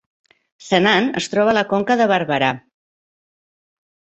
Senan 0.67 1.09
es 1.21 1.27
troba 1.33 1.53
a 1.53 1.55
la 1.61 1.65
Conca 1.73 1.99
de 2.01 2.07
Barberà 2.15 2.51